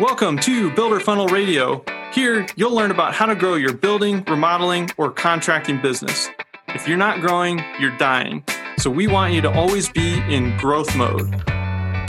[0.00, 1.82] Welcome to Builder Funnel Radio.
[2.12, 6.28] Here, you'll learn about how to grow your building, remodeling, or contracting business.
[6.68, 8.44] If you're not growing, you're dying.
[8.76, 11.42] So we want you to always be in growth mode.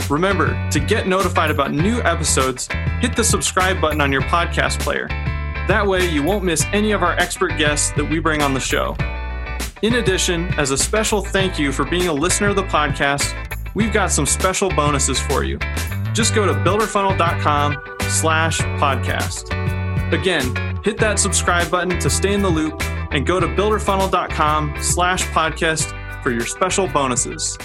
[0.08, 2.68] Remember, to get notified about new episodes,
[3.00, 5.08] hit the subscribe button on your podcast player.
[5.66, 8.60] That way, you won't miss any of our expert guests that we bring on the
[8.60, 8.94] show.
[9.82, 13.34] In addition, as a special thank you for being a listener of the podcast,
[13.74, 15.58] we've got some special bonuses for you
[16.12, 19.50] just go to builderfunnel.com slash podcast.
[20.12, 25.24] Again, hit that subscribe button to stay in the loop and go to builderfunnel.com slash
[25.28, 27.56] podcast for your special bonuses.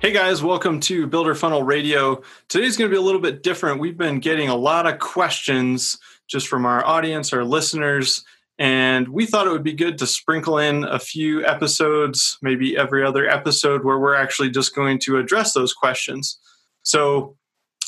[0.00, 2.22] Hey guys, welcome to Builder Funnel Radio.
[2.48, 3.80] Today's going to be a little bit different.
[3.80, 8.22] We've been getting a lot of questions just from our audience, our listeners,
[8.58, 13.04] and we thought it would be good to sprinkle in a few episodes, maybe every
[13.04, 16.38] other episode, where we're actually just going to address those questions.
[16.84, 17.36] So,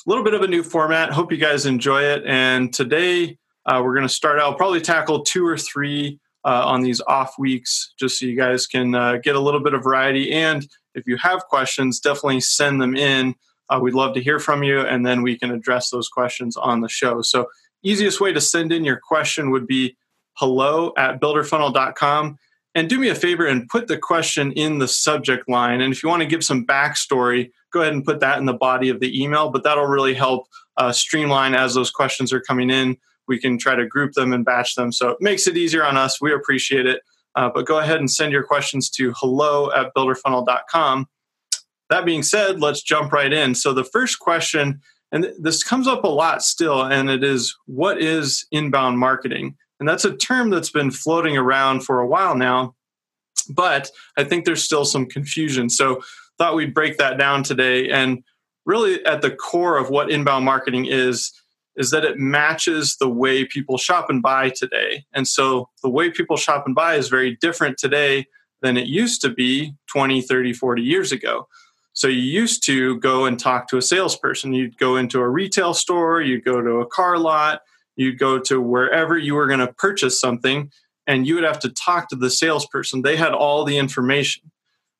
[0.06, 1.12] a little bit of a new format.
[1.12, 2.22] Hope you guys enjoy it.
[2.26, 3.36] And today
[3.66, 7.34] uh, we're going to start out, probably tackle two or three uh, on these off
[7.38, 10.32] weeks, just so you guys can uh, get a little bit of variety.
[10.32, 13.34] And if you have questions, definitely send them in.
[13.68, 16.80] Uh, we'd love to hear from you, and then we can address those questions on
[16.80, 17.20] the show.
[17.20, 17.46] So,
[17.82, 19.96] easiest way to send in your question would be
[20.34, 22.38] hello at builderfunnel.com.
[22.76, 25.80] And do me a favor and put the question in the subject line.
[25.80, 28.52] And if you want to give some backstory, go ahead and put that in the
[28.52, 30.46] body of the email, but that'll really help
[30.76, 32.98] uh, streamline as those questions are coming in.
[33.28, 34.92] We can try to group them and batch them.
[34.92, 36.20] So it makes it easier on us.
[36.20, 37.00] We appreciate it.
[37.34, 41.08] Uh, but go ahead and send your questions to hello at builderfunnel.com.
[41.88, 43.54] That being said, let's jump right in.
[43.54, 44.82] So the first question,
[45.12, 49.56] and this comes up a lot still, and it is what is inbound marketing?
[49.78, 52.74] And that's a term that's been floating around for a while now,
[53.50, 55.68] but I think there's still some confusion.
[55.68, 56.00] So
[56.38, 57.90] thought we'd break that down today.
[57.90, 58.22] And
[58.64, 61.32] really at the core of what inbound marketing is,
[61.76, 65.04] is that it matches the way people shop and buy today.
[65.12, 68.26] And so the way people shop and buy is very different today
[68.62, 71.46] than it used to be 20, 30, 40 years ago.
[71.92, 74.52] So you used to go and talk to a salesperson.
[74.52, 77.60] You'd go into a retail store, you'd go to a car lot,
[77.96, 80.70] you'd go to wherever you were going to purchase something
[81.06, 83.02] and you would have to talk to the salesperson.
[83.02, 84.50] They had all the information.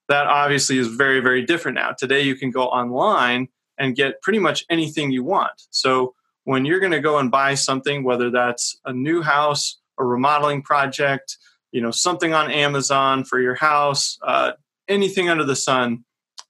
[0.08, 1.92] That obviously is very very different now.
[1.92, 3.48] Today you can go online
[3.78, 5.52] and get pretty much anything you want.
[5.70, 6.14] So
[6.44, 10.62] when you're going to go and buy something whether that's a new house a remodeling
[10.62, 11.38] project
[11.72, 14.52] you know something on amazon for your house uh,
[14.88, 16.04] anything under the sun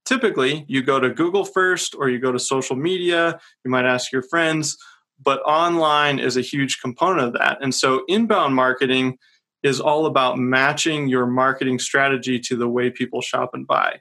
[0.05, 3.39] typically you go to google first or you go to social media.
[3.65, 4.77] You might ask your friends
[5.23, 7.59] but online is a huge component of that.
[7.61, 9.19] And so inbound marketing
[9.63, 14.01] is all about matching your marketing strategy to the way people shop and buy.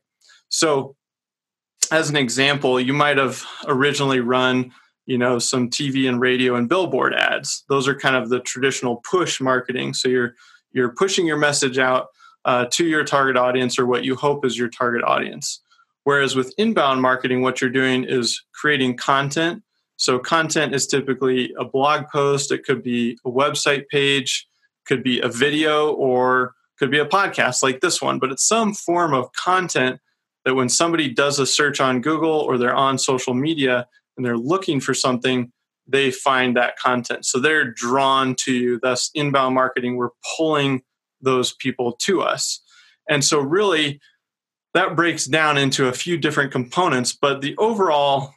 [0.50, 0.96] So
[1.92, 4.72] as an example, you might have originally run,
[5.06, 7.64] you know, some TV and radio and billboard ads.
[7.70, 9.94] Those are kind of the traditional push marketing.
[9.94, 10.36] So you're
[10.72, 12.08] you're pushing your message out
[12.44, 15.62] uh, to your target audience or what you hope is your target audience.
[16.04, 19.64] Whereas with inbound marketing, what you're doing is creating content
[19.98, 24.48] so, content is typically a blog post, it could be a website page,
[24.86, 28.74] could be a video, or could be a podcast like this one, but it's some
[28.74, 30.00] form of content
[30.44, 34.38] that when somebody does a search on Google or they're on social media and they're
[34.38, 35.52] looking for something,
[35.88, 37.26] they find that content.
[37.26, 38.80] So they're drawn to you.
[38.80, 40.84] Thus, inbound marketing, we're pulling
[41.22, 42.62] those people to us.
[43.10, 44.00] And so, really,
[44.74, 48.34] that breaks down into a few different components, but the overall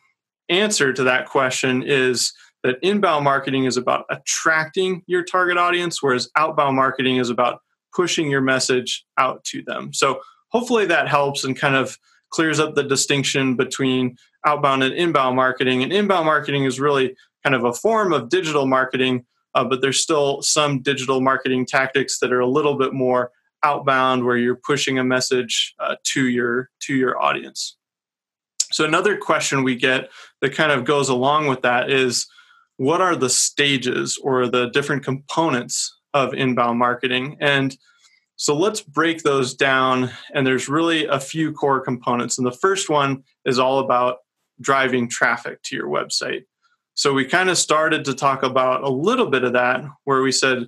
[0.48, 2.32] answer to that question is
[2.64, 7.60] that inbound marketing is about attracting your target audience, whereas outbound marketing is about
[7.94, 9.92] pushing your message out to them.
[9.92, 11.98] So hopefully that helps and kind of
[12.30, 15.82] clears up the distinction between outbound and inbound marketing.
[15.82, 20.02] And inbound marketing is really kind of a form of digital marketing, uh, but there's
[20.02, 23.30] still some digital marketing tactics that are a little bit more
[23.62, 27.76] outbound, where you're pushing a message uh, to your to your audience.
[28.70, 30.10] So, another question we get
[30.40, 32.26] that kind of goes along with that is
[32.76, 37.36] what are the stages or the different components of inbound marketing?
[37.40, 37.76] And
[38.36, 40.10] so let's break those down.
[40.32, 42.38] And there's really a few core components.
[42.38, 44.18] And the first one is all about
[44.60, 46.44] driving traffic to your website.
[46.94, 50.32] So we kind of started to talk about a little bit of that, where we
[50.32, 50.66] said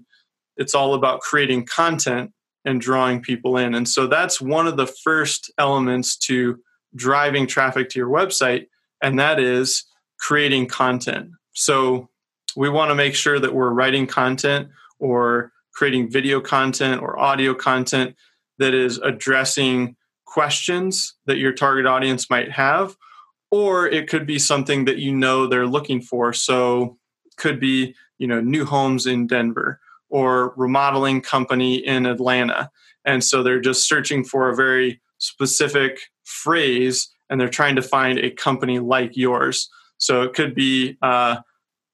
[0.56, 2.32] it's all about creating content
[2.64, 3.74] and drawing people in.
[3.74, 6.60] And so that's one of the first elements to
[6.94, 8.66] driving traffic to your website,
[9.02, 9.84] and that is
[10.18, 11.30] creating content.
[11.54, 12.08] So
[12.56, 14.68] we want to make sure that we're writing content
[14.98, 18.16] or creating video content or audio content
[18.58, 22.96] that is addressing questions that your target audience might have
[23.50, 26.32] or it could be something that you know they're looking for.
[26.32, 26.98] So
[27.36, 32.70] could be, you know, new homes in Denver or remodeling company in Atlanta.
[33.04, 38.18] And so they're just searching for a very specific phrase and they're trying to find
[38.18, 39.70] a company like yours.
[39.98, 41.36] So it could be uh,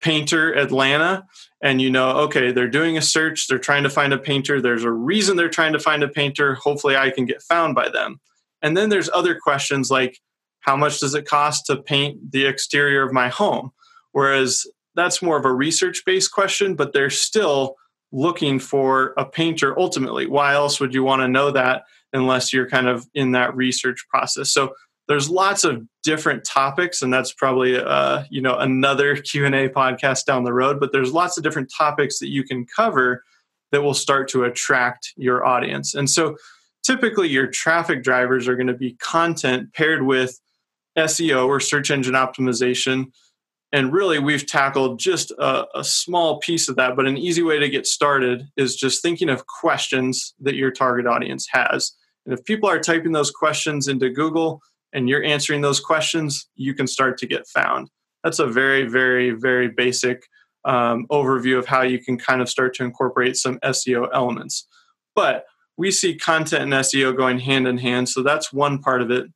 [0.00, 1.26] Painter Atlanta,
[1.62, 4.60] and you know, okay, they're doing a search, they're trying to find a painter.
[4.60, 6.54] There's a reason they're trying to find a painter.
[6.54, 8.20] Hopefully, I can get found by them.
[8.62, 10.20] And then there's other questions like,
[10.60, 13.70] how much does it cost to paint the exterior of my home?
[14.12, 17.76] Whereas that's more of a research based question, but they're still
[18.12, 20.26] looking for a painter ultimately.
[20.26, 21.82] Why else would you want to know that
[22.12, 24.52] unless you're kind of in that research process?
[24.52, 24.74] So
[25.08, 30.44] there's lots of different topics and that's probably uh, you know another q&a podcast down
[30.44, 33.22] the road but there's lots of different topics that you can cover
[33.72, 35.94] that will start to attract your audience.
[35.94, 36.36] And so
[36.82, 40.40] typically your traffic drivers are going to be content paired with
[40.96, 43.06] seo or search engine optimization.
[43.72, 47.58] And really we've tackled just a, a small piece of that but an easy way
[47.58, 51.92] to get started is just thinking of questions that your target audience has.
[52.24, 54.62] And if people are typing those questions into google
[54.96, 57.90] and you're answering those questions, you can start to get found.
[58.24, 60.26] That's a very, very, very basic
[60.64, 64.66] um, overview of how you can kind of start to incorporate some SEO elements.
[65.14, 65.44] But
[65.76, 69.26] we see content and SEO going hand in hand, so that's one part of it.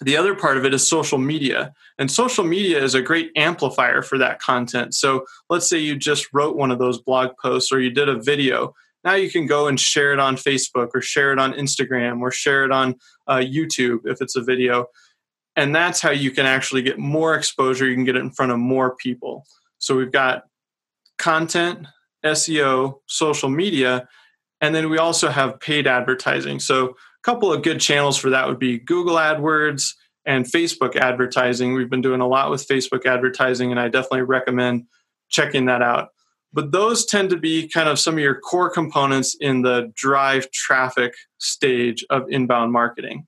[0.00, 1.72] The other part of it is social media.
[2.00, 4.96] And social media is a great amplifier for that content.
[4.96, 8.20] So let's say you just wrote one of those blog posts or you did a
[8.20, 8.74] video
[9.04, 12.30] now you can go and share it on Facebook or share it on Instagram or
[12.30, 12.96] share it on
[13.26, 14.86] uh, YouTube if it's a video.
[15.56, 17.86] And that's how you can actually get more exposure.
[17.86, 19.44] You can get it in front of more people.
[19.78, 20.44] So we've got
[21.18, 21.86] content,
[22.24, 24.08] SEO, social media,
[24.60, 26.58] and then we also have paid advertising.
[26.58, 29.92] So a couple of good channels for that would be Google AdWords
[30.24, 31.74] and Facebook advertising.
[31.74, 34.86] We've been doing a lot with Facebook advertising, and I definitely recommend
[35.28, 36.08] checking that out.
[36.54, 40.50] But those tend to be kind of some of your core components in the drive
[40.52, 43.26] traffic stage of inbound marketing.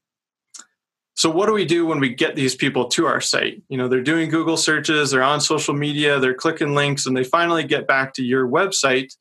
[1.14, 3.62] So what do we do when we get these people to our site?
[3.68, 7.24] You know, they're doing Google searches, they're on social media, they're clicking links and they
[7.24, 9.12] finally get back to your website.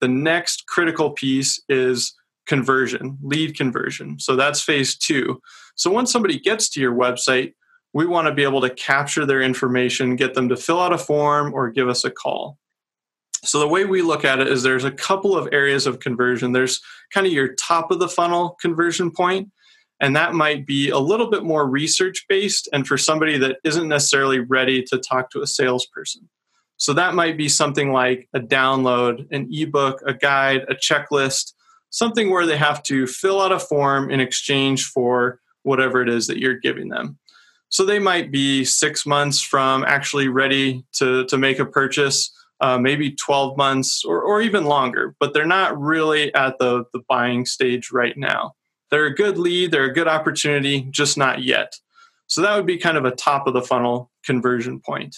[0.00, 2.14] The next critical piece is
[2.46, 4.20] conversion, lead conversion.
[4.20, 5.40] So that's phase 2.
[5.74, 7.54] So once somebody gets to your website,
[7.92, 10.98] we want to be able to capture their information, get them to fill out a
[10.98, 12.58] form or give us a call.
[13.44, 16.52] So the way we look at it is there's a couple of areas of conversion.
[16.52, 16.80] There's
[17.12, 19.50] kind of your top of the funnel conversion point,
[20.00, 23.88] and that might be a little bit more research based and for somebody that isn't
[23.88, 26.28] necessarily ready to talk to a salesperson.
[26.76, 31.52] So that might be something like a download, an ebook, a guide, a checklist,
[31.90, 36.26] something where they have to fill out a form in exchange for whatever it is
[36.26, 37.18] that you're giving them.
[37.68, 42.30] So they might be six months from actually ready to, to make a purchase
[42.62, 47.00] uh, maybe 12 months or, or even longer, but they're not really at the, the
[47.08, 48.54] buying stage right now.
[48.90, 51.74] They're a good lead, they're a good opportunity, just not yet.
[52.28, 55.16] So that would be kind of a top of the funnel conversion point.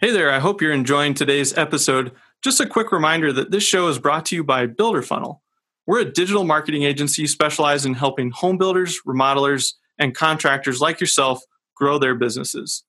[0.00, 2.12] Hey there, I hope you're enjoying today's episode.
[2.42, 5.42] Just a quick reminder that this show is brought to you by Builder Funnel.
[5.86, 11.42] We're a digital marketing agency specialized in helping home builders, remodelers, and contractors like yourself
[11.74, 12.84] grow their businesses.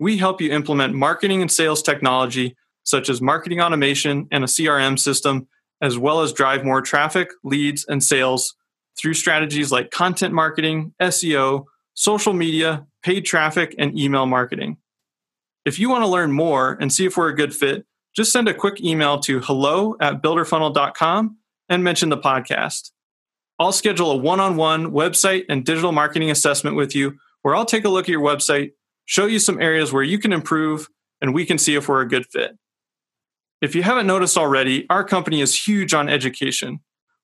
[0.00, 4.98] We help you implement marketing and sales technology such as marketing automation and a CRM
[4.98, 5.48] system,
[5.80, 8.54] as well as drive more traffic, leads, and sales
[8.98, 14.76] through strategies like content marketing, SEO, social media, paid traffic, and email marketing.
[15.64, 18.48] If you want to learn more and see if we're a good fit, just send
[18.48, 21.36] a quick email to hello at builderfunnel.com
[21.68, 22.90] and mention the podcast.
[23.58, 27.64] I'll schedule a one on one website and digital marketing assessment with you where I'll
[27.64, 28.72] take a look at your website,
[29.04, 30.88] show you some areas where you can improve,
[31.20, 32.56] and we can see if we're a good fit.
[33.62, 36.80] If you haven't noticed already, our company is huge on education.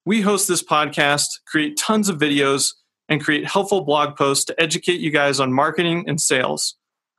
[0.07, 2.75] We host this podcast, create tons of videos,
[3.09, 6.76] and create helpful blog posts to educate you guys on marketing and sales.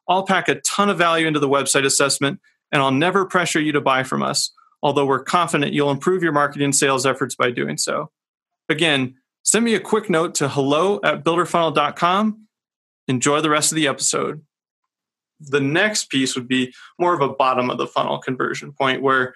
[0.08, 2.40] I'll pack a ton of value into the website assessment,
[2.72, 6.32] and I'll never pressure you to buy from us, although we're confident you'll improve your
[6.32, 8.12] marketing and sales efforts by doing so.
[8.70, 12.48] Again, send me a quick note to hello at builderfunnel.com.
[13.10, 14.46] Enjoy the rest of the episode
[15.40, 19.34] the next piece would be more of a bottom of the funnel conversion point where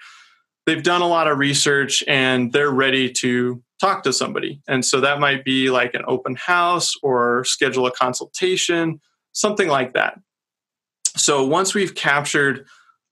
[0.65, 4.61] they've done a lot of research and they're ready to talk to somebody.
[4.67, 9.01] And so that might be like an open house or schedule a consultation,
[9.33, 10.19] something like that.
[11.15, 12.65] So once we've captured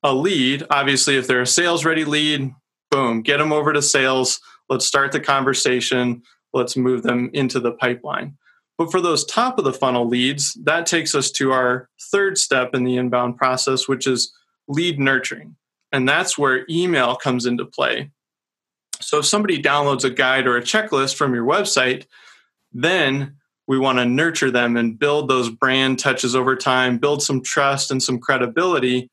[0.04, 2.54] a lead, obviously, if they're a sales ready lead,
[2.90, 4.40] boom, get them over to sales.
[4.70, 6.24] Let's start the conversation.
[6.54, 8.38] Let's move them into the pipeline.
[8.82, 12.74] But for those top of the funnel leads, that takes us to our third step
[12.74, 14.34] in the inbound process, which is
[14.68, 15.56] lead nurturing.
[15.92, 18.10] And that's where email comes into play.
[19.00, 22.08] So if somebody downloads a guide or a checklist from your website,
[22.74, 23.36] then
[23.68, 27.92] we want to nurture them and build those brand touches over time, build some trust
[27.92, 29.12] and some credibility.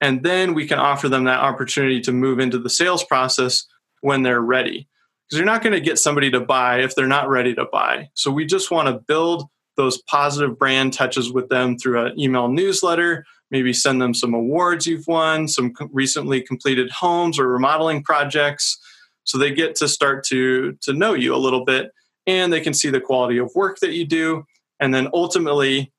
[0.00, 3.68] And then we can offer them that opportunity to move into the sales process
[4.00, 4.88] when they're ready.
[5.28, 8.10] Because you're not going to get somebody to buy if they're not ready to buy.
[8.14, 9.44] So we just want to build
[9.76, 14.86] those positive brand touches with them through an email newsletter, maybe send them some awards
[14.86, 18.78] you've won, some recently completed homes or remodeling projects.
[19.24, 21.90] So they get to start to, to know you a little bit
[22.26, 24.44] and they can see the quality of work that you do.
[24.80, 25.92] And then ultimately,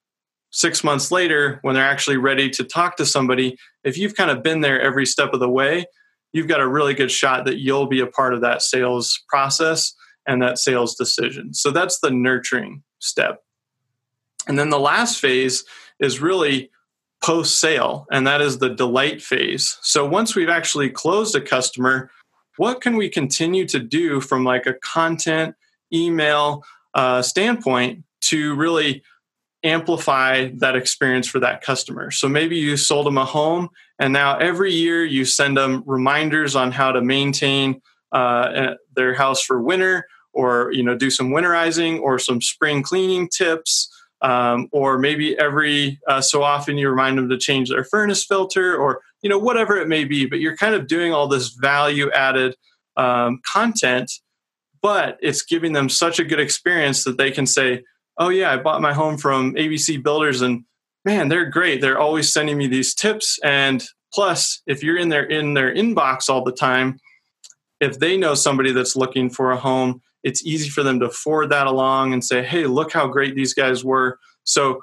[0.52, 4.44] six months later, when they're actually ready to talk to somebody, if you've kind of
[4.44, 5.86] been there every step of the way,
[6.38, 9.96] you've got a really good shot that you'll be a part of that sales process
[10.28, 11.52] and that sales decision.
[11.54, 13.44] So that's the nurturing step.
[14.48, 15.66] And then the last phase
[16.00, 16.70] is really
[17.24, 19.80] post sale, and that is the delight phase.
[19.82, 22.12] So once we've actually closed a customer,
[22.58, 25.56] what can we continue to do from like a content
[25.92, 26.64] email
[26.94, 29.02] uh, standpoint to really
[29.68, 32.12] amplify that experience for that customer.
[32.12, 33.70] So maybe you sold them a home,
[34.00, 37.82] and now every year you send them reminders on how to maintain
[38.12, 43.30] uh, their house for winter, or you know do some winterizing or some spring cleaning
[43.30, 43.94] tips.
[44.20, 48.76] Um, or maybe every uh, so often you remind them to change their furnace filter
[48.76, 52.10] or you know whatever it may be but you're kind of doing all this value
[52.10, 52.56] added
[52.96, 54.10] um, content
[54.82, 57.84] but it's giving them such a good experience that they can say,
[58.18, 60.64] "Oh yeah, I bought my home from ABC Builders and
[61.06, 61.80] man, they're great.
[61.80, 63.84] They're always sending me these tips and
[64.14, 67.00] plus if you're in their in their inbox all the time,
[67.80, 71.50] if they know somebody that's looking for a home, it's easy for them to forward
[71.50, 74.82] that along and say, "Hey, look how great these guys were." So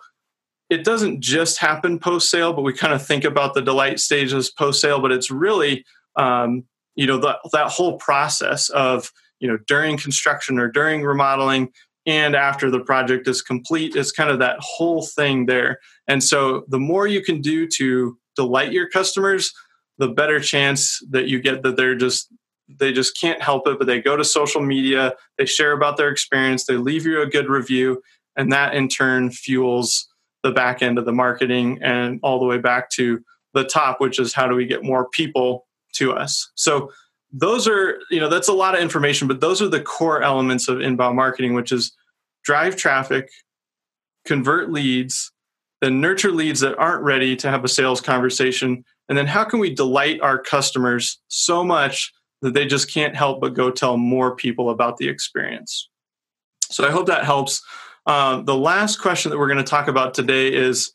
[0.71, 4.51] it doesn't just happen post sale, but we kind of think about the delight stages
[4.51, 5.85] post sale, but it's really
[6.17, 6.65] um,
[6.95, 9.11] you know the, that whole process of
[9.41, 11.71] you know during construction or during remodeling
[12.07, 15.79] and after the project is complete it's kind of that whole thing there.
[16.09, 19.53] And so the more you can do to delight your customers
[19.99, 22.33] the better chance that you get that they're just
[22.81, 26.09] they just can't help it but they go to social media they share about their
[26.09, 28.03] experience they leave you a good review
[28.37, 30.09] and that in turn fuels
[30.43, 34.19] the back end of the marketing and all the way back to the top which
[34.19, 36.51] is how do we get more people to us.
[36.55, 36.93] So
[37.37, 40.69] those are you know that's a lot of information but those are the core elements
[40.69, 41.93] of inbound marketing which is
[42.45, 43.29] drive traffic
[44.25, 45.33] convert leads
[45.81, 49.59] then nurture leads that aren't ready to have a sales conversation and then how can
[49.59, 52.13] we delight our customers so much
[52.43, 55.89] that they just can't help but go tell more people about the experience?
[56.71, 57.63] So i hope that helps.
[58.07, 60.93] Uh, the last question that we're going to talk about today is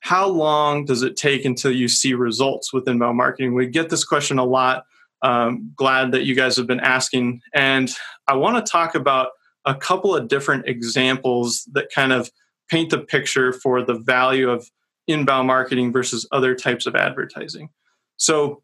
[0.00, 3.54] how long does it take until you see results with inbound marketing?
[3.54, 4.84] We get this question a lot
[5.24, 7.40] um, glad that you guys have been asking.
[7.54, 7.90] And
[8.28, 9.28] I want to talk about
[9.64, 12.30] a couple of different examples that kind of
[12.70, 14.70] paint the picture for the value of
[15.08, 17.70] inbound marketing versus other types of advertising.
[18.18, 18.62] So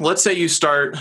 [0.00, 0.96] let's say you start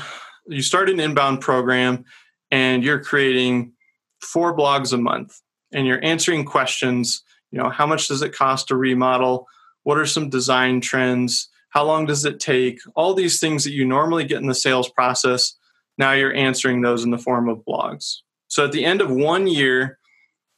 [0.48, 2.06] you start an inbound program
[2.52, 3.74] and you're creating
[4.22, 5.40] four blogs a month
[5.72, 9.48] and you're answering questions, you know, how much does it cost to remodel?
[9.84, 11.50] What are some design trends?
[11.70, 12.80] How long does it take?
[12.96, 15.56] All these things that you normally get in the sales process,
[15.98, 18.18] now you're answering those in the form of blogs.
[18.48, 20.00] So at the end of one year,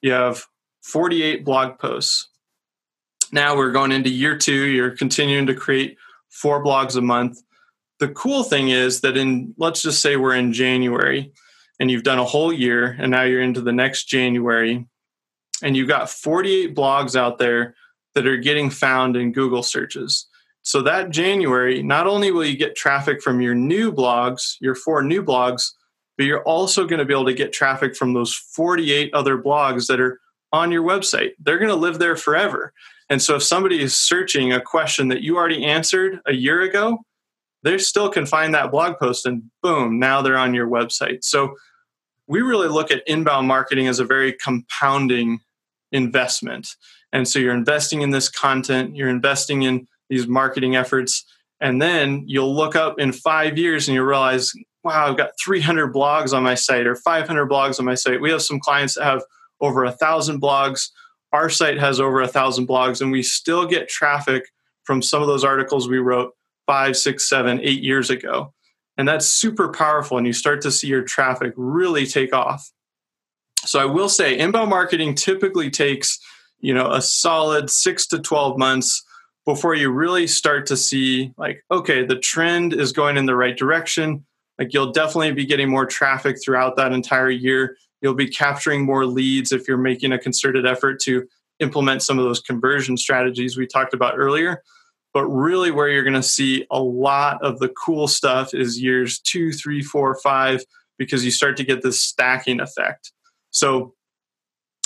[0.02, 0.46] you have
[0.84, 2.30] 48 blog posts.
[3.32, 5.98] Now we're going into year two, you're continuing to create
[6.30, 7.42] four blogs a month.
[8.00, 11.32] The cool thing is that in, let's just say we're in January
[11.80, 14.86] and you've done a whole year and now you're into the next January
[15.62, 17.76] and you've got 48 blogs out there
[18.16, 20.28] that are getting found in Google searches.
[20.64, 25.02] So that January, not only will you get traffic from your new blogs, your four
[25.02, 25.72] new blogs,
[26.18, 29.88] but you're also going to be able to get traffic from those 48 other blogs
[29.88, 30.20] that are
[30.54, 31.32] on your website.
[31.40, 32.74] They're going to live there forever.
[33.10, 37.00] And so if somebody is searching a question that you already answered a year ago,
[37.64, 41.24] they still can find that blog post and boom, now they're on your website.
[41.24, 41.56] So
[42.28, 45.40] we really look at inbound marketing as a very compounding
[45.92, 46.76] investment.
[47.12, 51.26] And so you're investing in this content, you're investing in these marketing efforts.
[51.62, 54.52] And then you'll look up in five years and you realize,
[54.84, 58.20] wow, I've got 300 blogs on my site or 500 blogs on my site.
[58.20, 59.24] We have some clients that have
[59.62, 60.90] over a thousand blogs.
[61.32, 64.44] Our site has over a thousand blogs, and we still get traffic
[64.84, 66.34] from some of those articles we wrote
[66.66, 68.54] five, six, seven, eight years ago.
[68.98, 70.18] And that's super powerful.
[70.18, 72.70] And you start to see your traffic really take off.
[73.64, 76.20] So I will say inbound marketing typically takes,
[76.60, 79.06] you know, a solid 6 to 12 months
[79.46, 83.58] before you really start to see like okay, the trend is going in the right
[83.58, 84.26] direction.
[84.60, 87.78] Like you'll definitely be getting more traffic throughout that entire year.
[88.02, 91.28] You'll be capturing more leads if you're making a concerted effort to
[91.60, 94.62] implement some of those conversion strategies we talked about earlier.
[95.14, 99.20] But really, where you're going to see a lot of the cool stuff is years
[99.20, 100.64] two, three, four, five,
[100.98, 103.12] because you start to get this stacking effect.
[103.50, 103.94] So,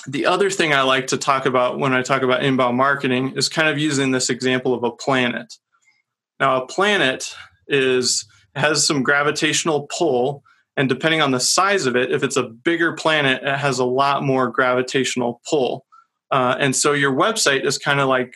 [0.08, 3.50] the other thing I like to talk about when I talk about inbound marketing is
[3.50, 5.54] kind of using this example of a planet.
[6.40, 7.36] Now, a planet
[7.68, 10.44] is has some gravitational pull,
[10.78, 13.86] and depending on the size of it, if it's a bigger planet, it has a
[13.86, 15.86] lot more gravitational pull.
[16.32, 18.34] Uh, and so your website is kind of like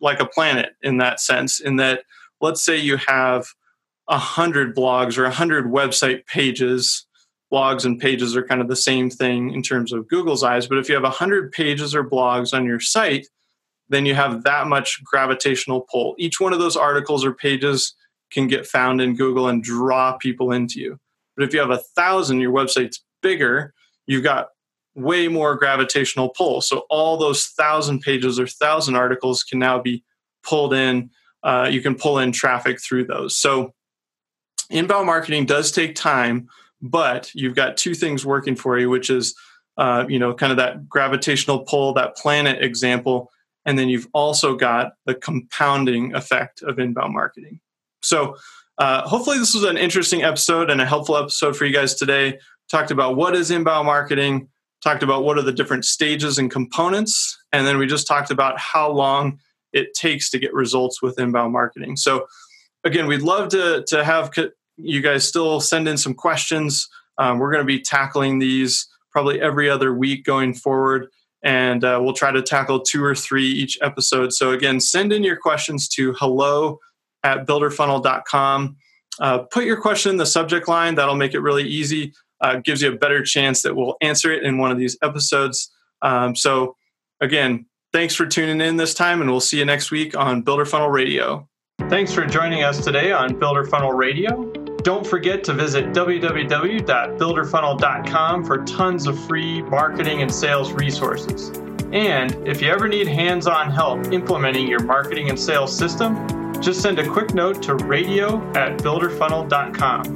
[0.00, 1.60] like a planet in that sense.
[1.60, 2.04] In that,
[2.40, 3.46] let's say you have
[4.08, 7.06] a hundred blogs or a hundred website pages.
[7.52, 10.66] Blogs and pages are kind of the same thing in terms of Google's eyes.
[10.66, 13.26] But if you have a hundred pages or blogs on your site,
[13.88, 16.14] then you have that much gravitational pull.
[16.16, 17.94] Each one of those articles or pages
[18.30, 20.98] can get found in Google and draw people into you.
[21.36, 23.74] But if you have a thousand, your website's bigger,
[24.06, 24.48] you've got
[24.94, 26.60] way more gravitational pull.
[26.60, 30.04] So all those thousand pages or thousand articles can now be
[30.42, 31.10] pulled in.
[31.42, 33.36] Uh, you can pull in traffic through those.
[33.36, 33.72] So
[34.68, 36.48] inbound marketing does take time,
[36.82, 39.34] but you've got two things working for you, which is
[39.78, 43.30] uh, you know kind of that gravitational pull, that planet example,
[43.64, 47.60] and then you've also got the compounding effect of inbound marketing.
[48.02, 48.36] So.
[48.78, 52.38] Uh, hopefully, this was an interesting episode and a helpful episode for you guys today.
[52.70, 54.48] Talked about what is inbound marketing,
[54.82, 58.58] talked about what are the different stages and components, and then we just talked about
[58.58, 59.38] how long
[59.72, 61.96] it takes to get results with inbound marketing.
[61.96, 62.26] So,
[62.84, 64.30] again, we'd love to, to have
[64.82, 66.88] you guys still send in some questions.
[67.18, 71.08] Um, we're going to be tackling these probably every other week going forward,
[71.42, 74.32] and uh, we'll try to tackle two or three each episode.
[74.32, 76.78] So, again, send in your questions to hello
[77.22, 78.76] at builderfunnel.com.
[79.20, 82.82] Uh, put your question in the subject line, that'll make it really easy uh, gives
[82.82, 85.70] you a better chance that we'll answer it in one of these episodes.
[86.02, 86.76] Um, so,
[87.20, 90.64] again, thanks for tuning in this time, and we'll see you next week on Builder
[90.64, 91.48] Funnel Radio.
[91.88, 94.49] Thanks for joining us today on Builder Funnel Radio.
[94.82, 101.50] Don't forget to visit www.builderfunnel.com for tons of free marketing and sales resources.
[101.92, 106.26] And if you ever need hands on help implementing your marketing and sales system,
[106.62, 110.06] just send a quick note to radio at builderfunnel.com.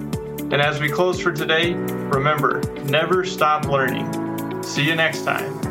[0.53, 4.63] And as we close for today, remember never stop learning.
[4.63, 5.64] See you next time.